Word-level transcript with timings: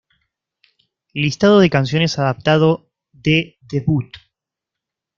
Listado 1.13 1.59
de 1.59 1.69
canciones 1.69 2.17
adaptado 2.17 2.89
de 3.13 3.59
"The 3.69 3.81
Boot". 3.85 4.11